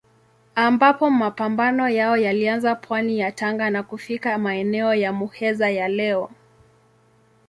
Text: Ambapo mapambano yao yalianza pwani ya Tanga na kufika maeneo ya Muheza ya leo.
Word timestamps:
Ambapo 0.55 1.09
mapambano 1.09 1.89
yao 1.89 2.17
yalianza 2.17 2.75
pwani 2.75 3.19
ya 3.19 3.31
Tanga 3.31 3.69
na 3.69 3.83
kufika 3.83 4.37
maeneo 4.37 4.93
ya 4.95 5.13
Muheza 5.13 5.69
ya 5.69 5.87
leo. 5.87 6.31